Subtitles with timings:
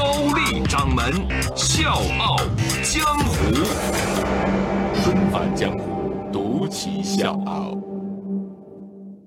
[0.00, 1.12] 高丽掌门
[1.54, 2.38] 笑傲
[2.82, 3.52] 江湖，
[4.94, 7.78] 重返江湖，独骑笑傲。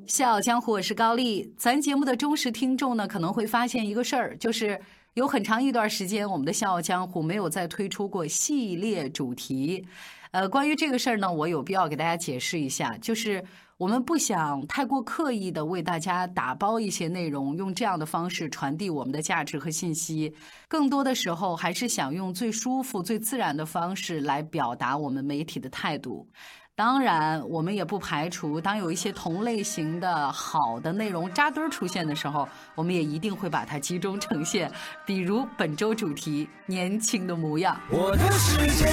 [0.07, 1.53] 笑傲江湖，我是高丽。
[1.59, 4.81] 咱节目的忠实听众呢，可能会发现一个事儿，就是
[5.13, 9.85] 有很长一段时间，我们的笑傲江湖没有再推出过系列主题。
[10.31, 13.43] 呃，关于这个事儿呢，我有必要给大家解释一下，就是
[13.77, 20.34] 我们不想太过刻意的为大家打包一些内容，用这样的方式传递我们的价值和信息。
[20.68, 26.27] 更多的时候，还是想用最舒服、最自然的方式来表达我们媒体的态度。
[26.76, 34.71] 当然，我们也不排除，当有一些同类型的好的内容扎堆出现的时候，我们也一定会把它集中呈现。
[35.05, 37.80] 比如本周主题“年轻的模样”。
[37.91, 38.85] 我的世界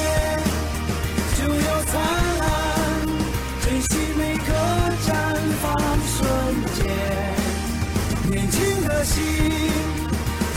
[1.38, 2.59] 就要灿烂，
[9.10, 9.22] 心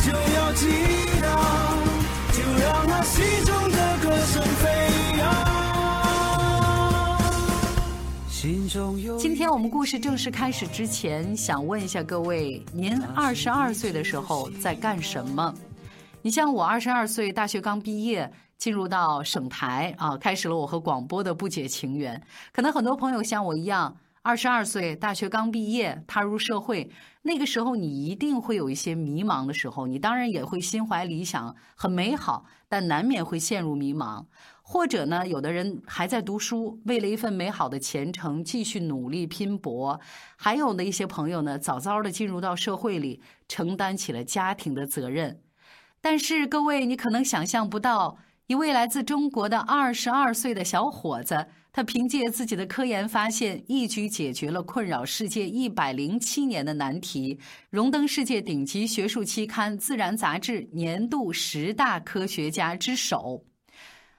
[0.06, 0.46] 就要，
[2.32, 4.70] 就让那心中的歌声飞。
[9.18, 15.54] 今天我们故事正式开始之前，想问一下各位：您二十二岁的时候在干什么？
[16.22, 22.22] 你像我二十二岁，大学刚毕业，进入到省台啊，开始了我和广播的不解情缘。
[22.52, 26.90] 可能很多朋友像我一样，二十二岁，大学刚毕业，踏入社会，
[27.24, 34.26] 那个时候你一定会有一些迷茫的时候，你当然也会心怀理想，很美好，但难免会陷入迷茫。
[34.62, 40.00] 或者呢，有的人还在读书，为了一份美好的前程继续努力拼搏；
[40.38, 45.42] 还有的一些朋友呢，早早的进入到社会里，承担起了家庭的责任。
[46.00, 57.40] 但是各位，你可能想象不到，一位来自中国的二十二岁的小伙子，他凭借自己的科研发现，一举解决了困扰世界一百零七年的难题，
[57.72, 63.44] 荣登世界顶级学术期刊《自然》杂志年度十大科学家之首。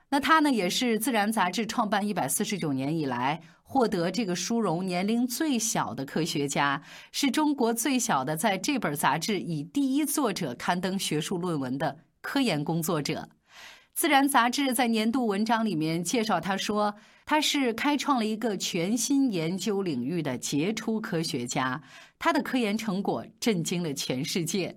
[0.09, 6.83] 那他呢，也是《自然》杂志创办一百四十九年以来获得这个殊荣年龄最小的科学家，
[7.13, 13.29] 是中国最小的在这本杂志以第一作者刊登学术论文的科研工作者。
[13.95, 16.97] 《自然》杂志在年度文章里面介绍他说，
[17.27, 21.83] 他是开创了一个全新研究领域的杰出科学家，
[22.19, 24.77] 他的科研成果震惊了全世界。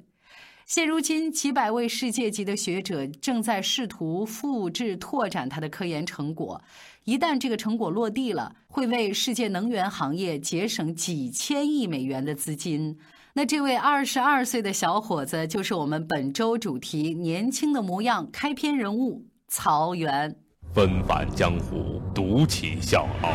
[0.65, 6.61] 现如今，几百位世界级的学者正在试图复制、拓展他的科研成果。
[7.05, 12.97] 一旦这个成果落地了，会为世界能源行业节省几千亿美元的资金。
[13.33, 20.35] 那这位二十二岁的小伙子，就是我们本周主题“年轻的模样”开篇人物曹源。
[20.77, 23.31] 纷返江湖，独起笑傲，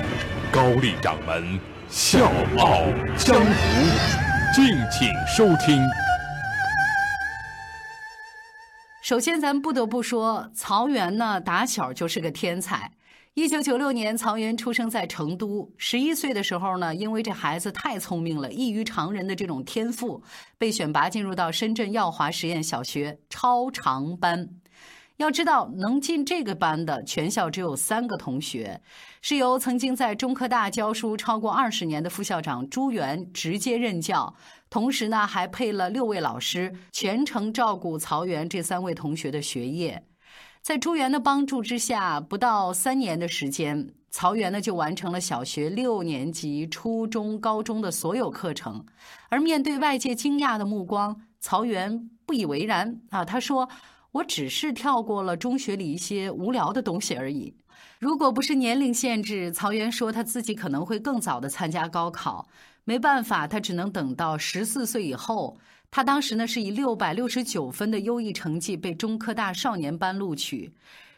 [0.53, 1.59] 高丽掌门
[1.89, 2.85] 笑傲
[3.19, 5.83] 江湖，敬请收听。
[9.03, 12.93] 首先，咱不得不说，曹源呢，打小就是个天才。
[13.35, 15.69] 一九九六年，曹源出生在成都。
[15.77, 20.23] 十一岁的时候呢，因为这孩子太聪明了，异于常人的这种天赋，
[20.59, 24.49] 被选拔进入到深圳耀华实验小学超长班。
[25.23, 28.83] 要知道，能进这个班的全校只有三个同学，
[29.21, 34.35] 是由曾经在中科大教书超过二十年的副校长朱元直接任教，
[34.69, 40.05] 同时呢还配了六位老师，全程照顾曹源这三位同学的学业。
[40.61, 48.85] 在朱元的帮助之下，不到三年的时间，曹源呢就完成了小学六年级、初中、高中的所有课程。
[49.29, 53.69] 而面对外界惊讶的目光，曹源不以为然啊，他说。
[54.13, 57.55] 我只是跳过了中学里一些无聊的东西而已。
[57.99, 62.49] 如果不是年龄限制，曹源说他自己可能会更早的参加高考。
[62.85, 65.59] 没办法，他只能等到十四岁以后。
[65.91, 70.73] 他当时呢是以六百六十九分的优异成绩被中科大少年班录取。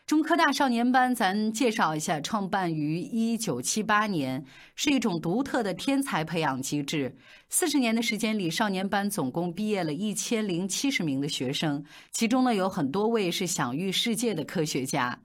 [0.06, 7.17] 中科大少年班，咱介绍一下，创办于一九七八年，是一种独特的天才培养机制。
[7.49, 15.19] 四十年的时间里，少年班总共毕业了一千零七十名的学生，其中呢有很多位是享誉世界的科学家。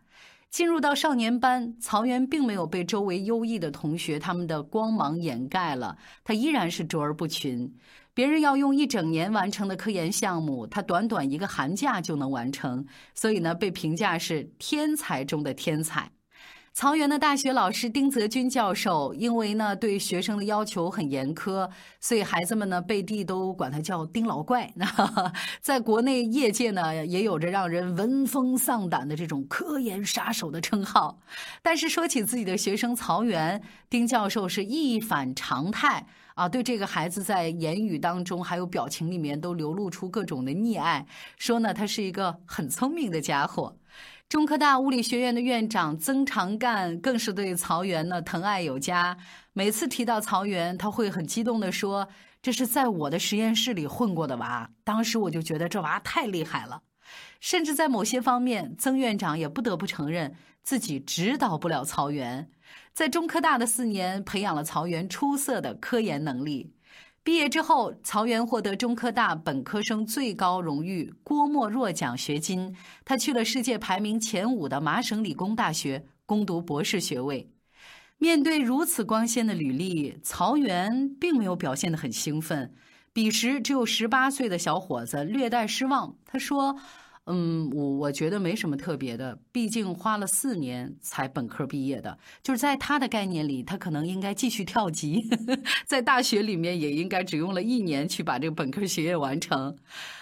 [0.49, 7.69] 进入到少年班，曹源并没有被周围优异的同学他们的光芒掩盖了，他依然是卓尔不群。
[8.19, 12.85] 别人要用一整年完成的科研项目，他短短一个寒假就能完成，
[13.15, 16.11] 所以呢，被评价是天才中的天才。
[16.73, 21.69] 曹原的大学老师丁泽军教授，因为呢对学生的要求很严苛，
[21.99, 24.71] 所以孩子们呢背地都管他叫丁老怪。
[24.75, 24.87] 那
[25.59, 31.19] 在国内业界呢，也有着让人闻风丧胆的这种科研杀手的称号。
[31.61, 36.05] 但是说起自己的学生曹原，丁教授是一反常态
[36.35, 41.05] 啊，对这个孩子在言语当中还有表情里面都流露出各种的溺爱，
[41.37, 43.75] 说呢他是一个很聪明的家伙。
[44.27, 49.17] 中科大物理学院的院长曾长干更是对曹原呢疼爱有加。
[49.53, 52.07] 每次提到曹原，他会很激动地说
[52.41, 56.83] ：“这是在我的实验室里混过的娃。”当时我就觉得这娃太厉害了。
[57.39, 62.51] 甚至在某些方面，曾院长也不得不承认自己指导不了曹原。
[62.93, 66.73] 在中科大的四年，培养了曹原出色的科研能力。
[67.23, 72.75] 毕业之后，曹原获得中科大本科生最高荣誉郭沫若奖学金。
[73.05, 77.51] 他去了世界排名前五的麻省理工大学攻读博士学位。
[78.17, 82.73] 面对如此光鲜的履历，曹原并没有表现得很兴奋。
[83.13, 86.77] 彼时只有十八岁的小伙子略带失望，他说。
[87.31, 95.23] 嗯，我我觉得没什么特别的，毕竟花了四年才本科毕业的，就是在他的概念里，他可能应该继续跳级，
[95.85, 99.77] 在大学里面也应该只用了一年去把这个本科学业完成。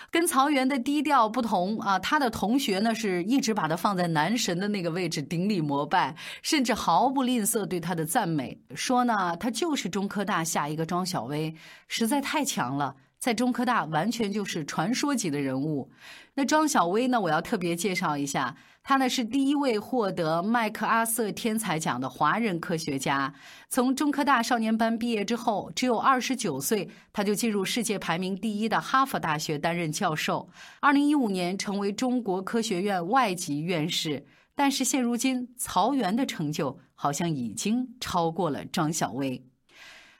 [0.09, 11.53] 跟曹原的低调不同啊，他的同学呢是一直把他放在男神的那个位置顶礼膜拜，甚至毫不吝啬对他的赞美，说呢他就是中科大下一个庄小薇，
[11.87, 12.95] 实在太强了。
[13.19, 15.89] 在中科大完全就是传说级的人物。
[16.35, 17.19] 那庄小薇呢？
[17.19, 23.33] 我要特别介绍一下，她呢是第一位获得麦克阿瑟天才奖的华人科学家。
[23.69, 30.47] 从中科大少年班毕业之后，只有二十九岁，他就进入世界排名第一的哈佛大学担任教授。
[30.79, 34.25] 二零一五年成为中国科学院外籍院士。
[34.53, 39.46] 但是现如今，曹原的成就好像已经超过了庄小薇。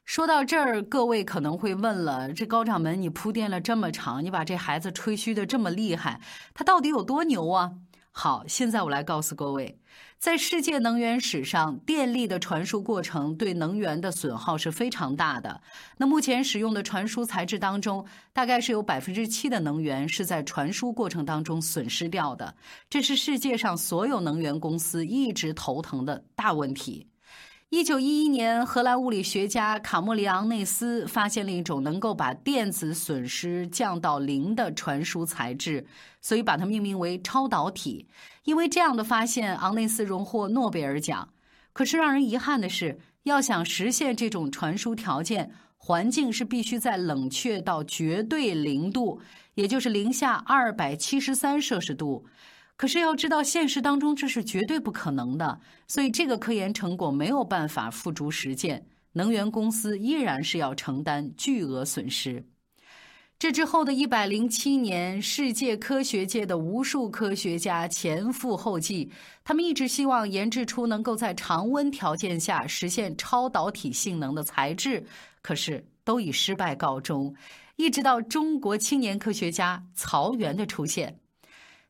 [0.07, 6.21] 说到这儿，各位可能会问了：这高掌门，你铺垫了这么长，你把这孩子吹嘘的这么厉害，
[6.53, 7.73] 他到底有多牛啊？
[8.13, 9.77] 好，现在我来告诉各位，
[10.17, 15.59] 在世界能源史上，电力的传输过程对能源的损耗是非常大的。
[15.97, 22.55] 那目前使用的传输材质当中，大概是有百分之七的能源是在传输过程当中损失掉的，
[22.89, 27.09] 这是世界上所有能源公司一直头疼的大问题。
[27.69, 35.85] 一九一一年，荷兰物理学家卡莫里昂内斯发现了一种能够把电子损失降到零的传输材质，
[36.21, 38.07] 所以把它命名为超导体。
[38.45, 41.33] 因为这样的发现，昂内斯荣获诺贝尔奖。
[41.73, 49.19] 可是让人遗憾的是，要想实现这种传输条件，环境是必须在冷却到绝对零度，
[49.55, 52.25] 也就是零下二百七十三摄氏度。
[52.77, 62.45] 可是要知道，现实当中这是绝对不可能的，所以这个科研成果没有办法付诸实践，能源公司依然是要承担巨额损失。
[63.39, 69.11] 这之后的一百零七年，世界科学界的无数科学家前赴后继，
[69.43, 75.03] 他们一直希望研制出能够在常温条件下实现超导体性能的材质，
[75.41, 77.35] 可是都以失败告终。
[77.75, 81.19] 一直到中国青年科学家曹原的出现。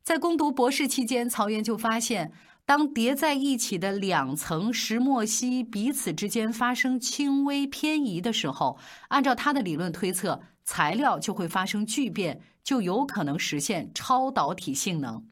[0.08, 2.32] 在攻读博士期间，曹原就发现，
[2.66, 8.78] 当叠在一起的两层石墨烯彼此之间发生轻微偏移的时候，
[9.10, 15.26] 按照他的理论推测，材料就会发生聚变，就有可能实现超导体性能。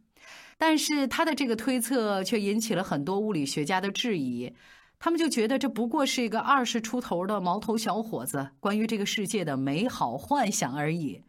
[0.58, 4.54] 但是他的这个推测却引起了很多物理学家的质疑。
[4.98, 11.22] 他们就觉得这不过是一个二十出头的毛头小伙子关于这个世界的美好幻想而已，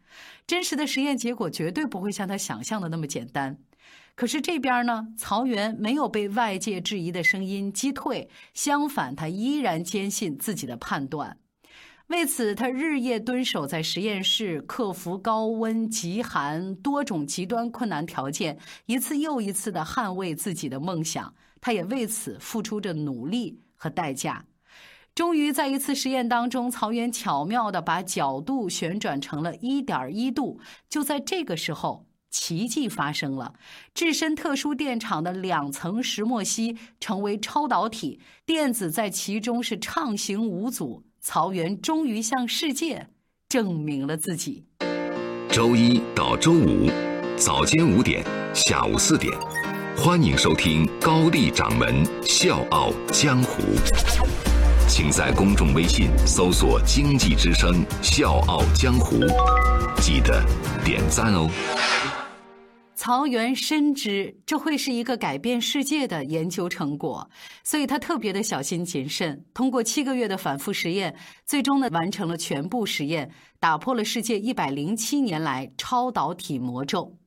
[0.47, 3.57] 真实的实验结果绝对不会像他想象的那么简单。
[4.15, 11.37] 可是这边呢，曹原没有被外界质疑的声音击退，相反，他依然坚信自己的判断。
[12.07, 21.35] 为此，他日夜蹲守在实验室，克服高温、极寒多种极端困难条件，一次又一次地捍卫自己的梦想。
[21.59, 24.45] 他也为此付出着努力和代价。
[25.17, 30.59] 终于在一次实验当中，曹原巧妙地把角度旋转成了一点一度。
[30.87, 33.55] 就在这个时候，奇迹发生了：
[33.95, 41.01] 置身特殊电场的两层石墨烯成为超导体，电子在其中是畅行无阻。
[41.19, 43.07] 曹原终于向世界
[43.49, 44.67] 证明了自己。
[45.49, 46.91] 周一到周五
[47.35, 49.35] 早间五点，下午四点。
[49.97, 53.63] 欢迎收听高丽掌门笑傲江湖。
[54.87, 59.17] 请在公众微信搜索“经济之声笑傲江湖”，
[59.99, 60.41] 记得
[60.83, 61.49] 点赞哦。
[62.95, 67.29] 曹原深知这会是一个改变世界的研究成果，
[67.65, 69.43] 所以他特别的小心谨慎。
[69.53, 71.13] 通过七个月的反复实验，
[71.45, 73.29] 最终呢完成了全部实验，
[73.59, 77.17] 打破了世界一百零七年来超导体魔咒。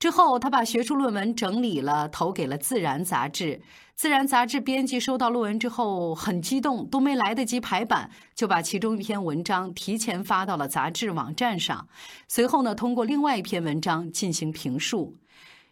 [0.00, 3.54] 之后，他把学术论文整理了，投给了《自然》杂志。
[4.02, 11.86] 《自然》杂志编辑收到论文之后很激动，都没来得及排版，就把其中一篇文章提前发到了杂志网站上。
[12.26, 15.16] 随后呢，通过另外一篇文章进行评述。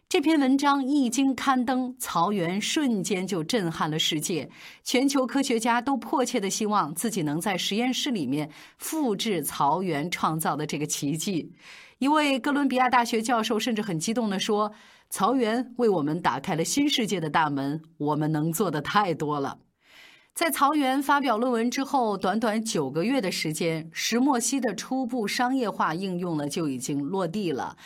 [0.07, 4.49] 这篇文章一经刊登，曹原瞬间就震撼了世界。
[4.81, 11.51] 全球科学家都迫切的希望自己能在实验室里面复制曹原创造的这个奇迹。
[12.01, 14.73] 一位哥伦比亚大学教授甚至很激动地说
[15.11, 19.59] ：“曹原为我们打开了新世界的大门，我们能做的太多了。”
[20.33, 27.77] 在曹原发表论文之后，短短九个月的时间，石墨烯的初步商业化应用呢就已经落地了。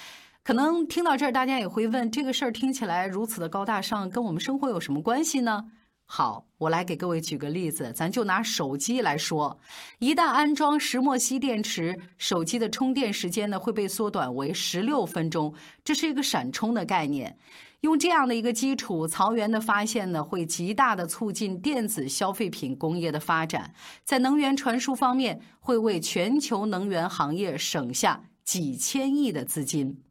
[0.43, 5.65] 可能听到这儿，大家也会问：这个事儿听起来如此的高大上，跟我们生活有什么关系呢？
[6.07, 9.59] 好，我来给各位举个例子，咱就拿手机来说，
[9.97, 17.37] 一旦安装石墨烯电池，手机的充电时间呢会被缩短为十六分钟，这是一个闪充的概念。
[17.81, 30.01] 用这样的一个基础，曹原的发现呢会极大的促进电子消费品工业的发展，在能源传输方面会为全球能源行业省下几千亿的资金。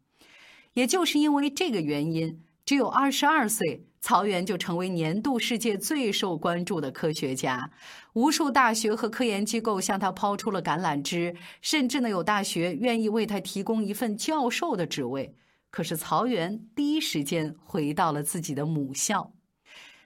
[0.75, 3.87] 也就是因为这个原因，只有二十二岁。
[4.05, 7.71] 曹原就成为年度世界最受关注的科学家，
[8.13, 15.35] 无数大学和科研机构向他抛出了橄榄枝，甚至呢有大学愿意为他提供一份教授的职位。
[15.71, 19.33] 可是曹原第一时间回到了自己的母校。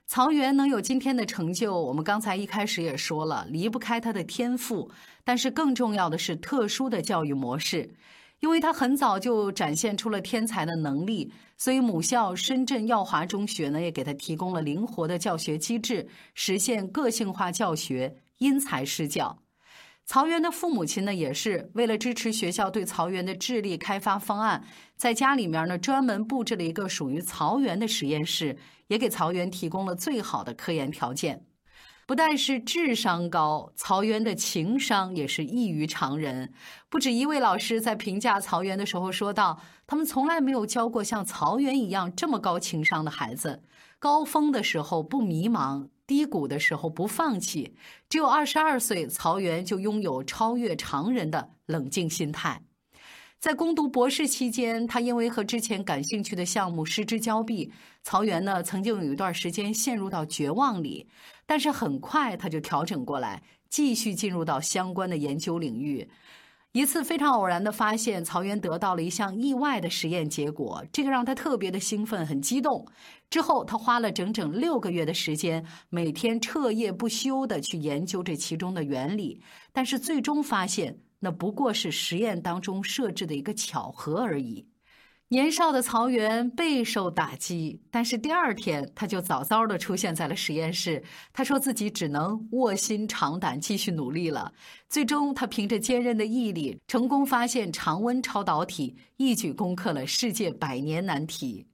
[0.06, 4.92] 曹原能有今天的成就，我们刚才一开始也说了，离不开他的天赋，
[5.24, 7.90] 但是更重要的是特殊的教育模式。
[8.40, 19.38] 因为他很早就展现出了天才的能力，所以母校深圳耀华中学呢也给他提供了灵活的教学机制，实现个性化教学，因材施教。
[20.06, 24.64] 曹源的父母亲呢也是为了支持学校对曹源的智力开发方案，
[24.96, 31.44] 在家里面呢专门布置了一个属于曹源的实验室，也给曹源提供了最好的科研条件。
[32.08, 36.50] 不但是智商高，曹原的情商也是异于常人。
[36.88, 43.62] 不止一位老师在评价曹原的时候说道：“他们从来没有教过像曹原一样这么高情商的孩子。
[43.98, 47.76] 高峰的时候不迷茫，低谷的时候不放弃。
[48.08, 52.62] 只有二十二岁，曹原就拥有超越常人的冷静心态。”
[53.40, 61.08] 在攻读博士期间，他因为和之前感兴趣的项目失之交臂，曹原呢曾经有一段时间陷入到绝望里。
[61.46, 63.40] 但是很快他就调整过来，
[63.70, 66.10] 继续进入到相关的研究领域。
[66.72, 72.84] 一次非常偶然的发现，曹原得到了一项意外的实验结果，这个让他特别的兴奋，很激动。
[73.30, 79.40] 之后他花了整整六个月的时间，每天彻夜不休的去研究这其中的原理。
[79.72, 80.98] 但是最终发现。
[81.20, 84.66] 那不过是实验当中设置的一个巧合而已。
[85.30, 91.04] 年少的曹原备受打击，但是第二天他就早早的出现在了实验室。
[91.34, 94.50] 他说自己只能卧薪尝胆继续努力了。
[94.88, 101.66] 最终，他凭着坚韧的毅力，成功发现常温超导体，一举攻克了世界百年难题。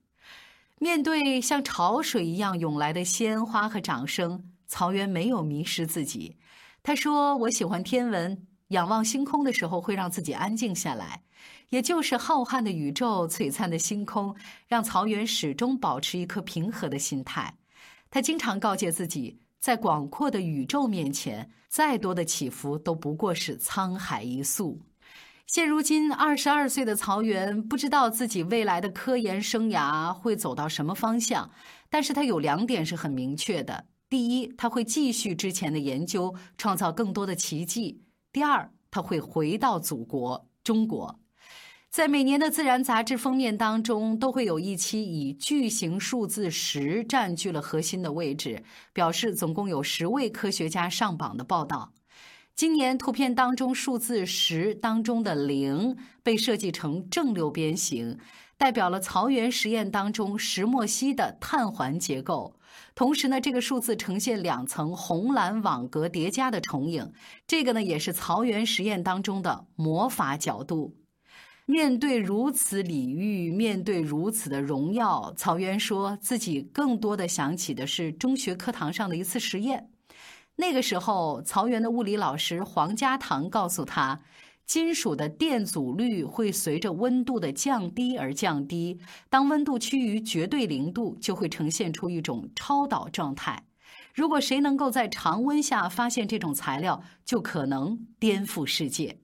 [0.80, 6.36] 面对像潮水一样涌来的鲜花和掌声，曹原没有迷失自己。
[6.82, 11.22] 他说：“我喜欢天文。”仰望星空的时候，会让自己安静下来，
[11.68, 14.34] 也就是浩瀚的宇宙、璀璨的星空，
[14.66, 17.54] 让曹原始终保持一颗平和的心态。
[18.10, 24.80] 他经常告诫自己，在广阔的宇宙面前，再多的起伏都不过是沧海一粟。
[25.46, 31.50] 现如今，二十二岁的曹原不知道自己未来的科研生涯会走到什么方向，
[31.90, 38.00] 但是他有两点是很明确的：第一，他会继续之前的研究，创造更多的奇迹。
[38.34, 41.20] 第二，他会回到祖国中国，
[41.88, 51.92] 在每年的《自然》杂志封面当中，都会有一期以巨型数字十占据了核心的位置，表示总共有十位科学家上榜的报道。
[52.56, 58.18] 今年图片当中数字十当中的零被设计成正六边形，
[58.56, 62.56] 代表了曹原实验当中石墨烯的碳环结构。
[62.94, 67.12] 同时呢，这个数字呈现两层红蓝网格叠加的重影，
[67.46, 70.96] 这个呢也是曹原实验当中的魔法角度。
[71.66, 79.88] 面对如此礼遇，面对如此的荣耀，曹原说自己更多的想起的是中学课堂上的一次实验。
[80.56, 84.20] 那个时候，曹原的物理老师黄家堂告诉他，
[84.66, 88.98] 金属的电阻率会随着温度的降低而降低。
[89.28, 93.64] 当温度趋于绝对零度，就会呈现出一种超导状态。
[94.14, 99.18] 如果谁能够在常温下发现这种材料，就可能颠覆世界。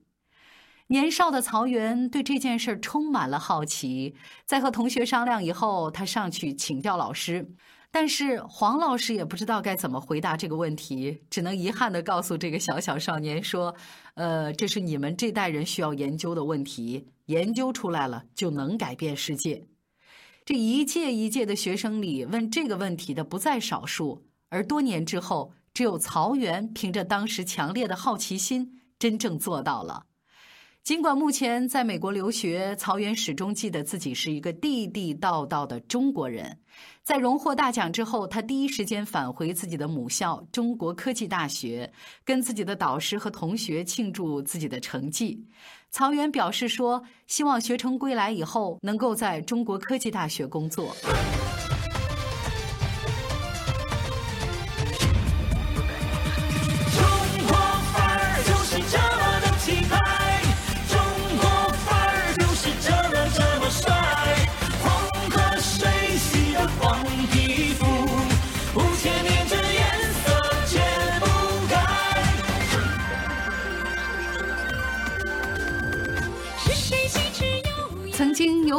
[0.87, 4.13] 年少的曹原对这件事充满了好奇，
[4.45, 7.55] 在和同学商量以后，他上去请教老师。
[7.93, 13.75] 但是黄老师也不知道该怎么回答这个问题，只能遗憾地告诉这个小小少年说
[14.15, 19.67] ：“呃，这是你们这代人需要研究的问题，研究出来了就能改变世界。”
[20.45, 24.25] 这一届一届的学生里，问这个问题的不在少数。
[24.49, 30.05] 而多年之后，只有曹原凭着当时强烈的好奇心，真正做到了。
[30.83, 36.57] 尽管目前在美国留学，曹原始终记得自己是一个地地道道的中国人。
[37.03, 41.91] 在荣获大奖之后，他第一时间返回自己的母校中国科技大学，
[42.25, 45.45] 跟自己的导师和同学庆祝自己的成绩。
[45.91, 50.95] 曹原表示说：“希望学成归来以后，能够在中国科技大学工作。”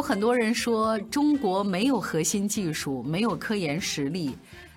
[0.03, 4.35] 很多人说中国没有核心技术，没有科研实力。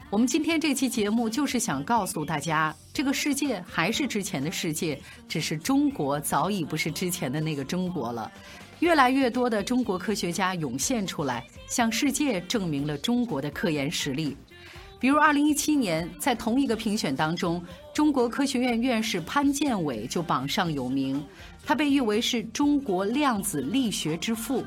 [0.08, 4.96] 我们今天这期节目就是想告诉大家，这个世界还是之前的世界，
[5.28, 8.30] 只是中国早已不是之前的那个中国了。
[8.78, 14.36] 越来越多的中国科学家涌现出来，向世界证明了中国的科研实力。
[15.00, 17.60] 比如2017年，在同一个评选当中，
[17.92, 21.20] 中国科学院院士潘建伟就榜上有名。
[21.64, 24.64] 他被誉为是中国量子力学之父，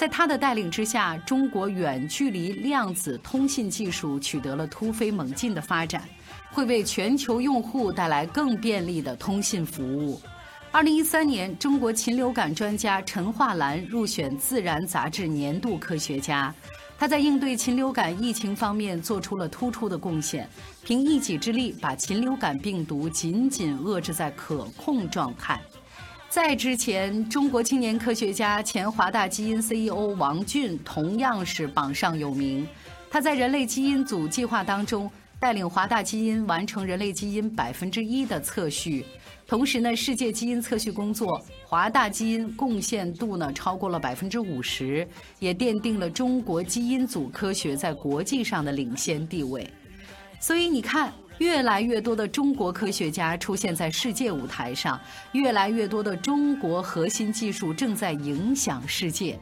[0.00, 6.02] 在他的带领之下，中国远距离量子通信技术取得了突飞猛进的发展，
[6.50, 10.18] 会为全球用户带来更便利的通信服务。
[10.70, 16.54] 二零一三年，中国禽流感专家陈化兰入选《自然》杂志年度科学家，
[16.98, 20.48] 他在应对禽流感疫情方面做出了突出的贡献，
[20.82, 25.60] 凭一己之力把禽流感病毒紧紧遏制在可控状态。
[26.30, 32.64] 在之前，中国青年科学家、前华大基因 CEO 王俊同样是榜上有名。
[33.10, 39.04] 他在人类基因组计划当中，带领华大基因完成人类基因百分之一的测序。
[39.44, 45.04] 同时呢，世界基因测序工作，华大基因贡献度呢超过了百分之五十，
[45.40, 49.68] 也奠定了中国基因组科学在国际上的领先地位。
[50.38, 51.12] 所以你看。
[51.40, 55.00] 越来越多的中国科学家出现在世界舞台上，
[55.32, 59.38] 越来越多的中国核心技术正在影响世界。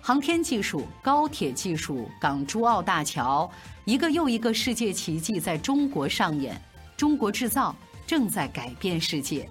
[0.00, 3.48] 航天技术、高铁技术、港珠澳大桥，
[3.84, 6.60] 一个又一个世界奇迹在中国上演。
[6.96, 7.74] 中国制造
[8.08, 9.48] 正在改变世界。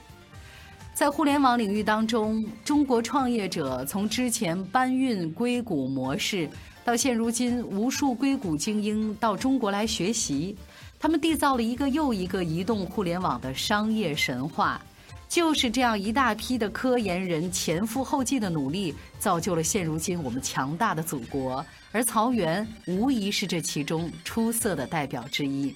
[0.94, 6.50] 在互联网领域当中，中国创业者从之前搬运硅谷模式，
[6.84, 10.58] 到现如今无数硅谷精英到中国来学习。
[11.06, 14.82] 他们缔造了一个又一个移动互联网的商业神话，
[15.30, 21.64] 就是这样一大批的科研人前赴后继的努力，造就了现如今我们强大的祖国。
[21.92, 25.76] 而曹原无疑是这其中出色的代表之一。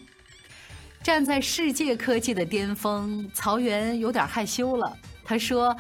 [1.04, 4.98] 站在世界科技的巅峰，曹原有点害羞了。
[5.24, 5.78] 他说：“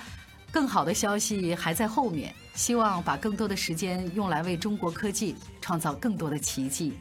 [0.53, 6.93] 更好的消息还在后面，希望把更多的时间用来为中国科技创造更多的奇迹。”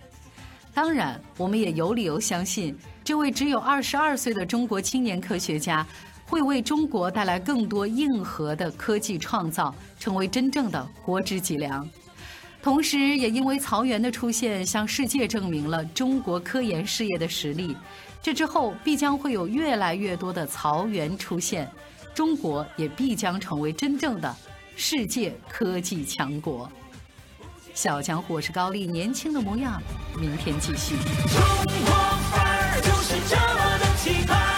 [0.75, 5.85] 当然，我们也有理由相信，这位只有二十二岁的中国青年科学家，
[6.27, 11.89] 会为中国带来更多硬核的科技创造，成为真正的国之脊梁。
[12.63, 17.77] 同时，也因为曹原的出现，向世界证明了中国科研事业的实力。
[18.21, 21.69] 这之后，必将会有越来越多的曹原出现，
[22.15, 24.37] 中国也必将成为真正的
[24.77, 26.71] 世界科技强国。
[27.81, 29.81] 小强或，是高丽，年轻的模样。
[30.19, 30.97] 明天继续。
[30.97, 31.07] 中
[31.85, 31.95] 国
[32.29, 34.58] 范儿就是这么的气派，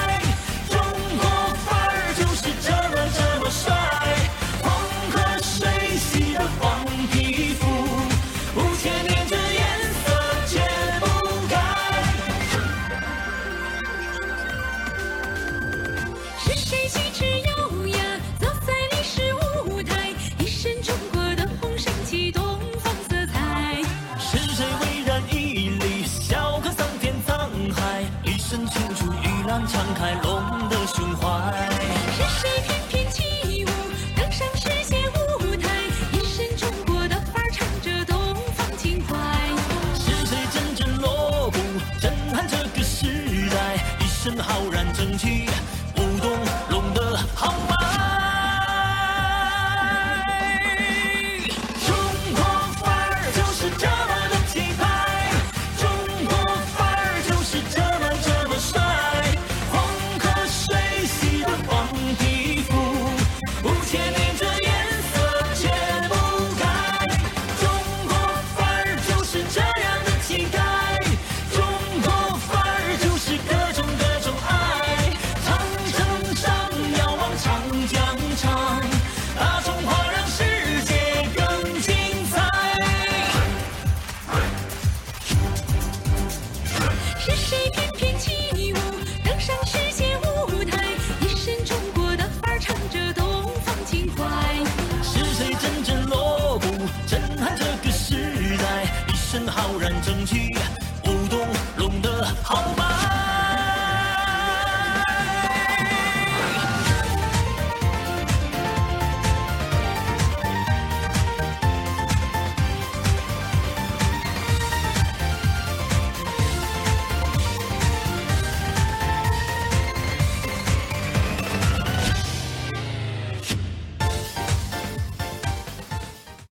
[100.01, 100.70] 争取。